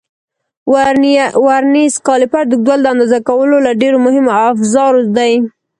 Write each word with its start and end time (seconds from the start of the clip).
ورنیز 1.45 1.93
کالیپر 2.07 2.43
د 2.47 2.51
اوږدوالي 2.53 2.83
د 2.83 2.87
اندازه 2.93 3.17
کولو 3.29 3.57
له 3.65 3.71
ډېرو 3.81 3.97
مهمو 4.05 4.31
افزارو 4.51 5.01
دی. 5.17 5.33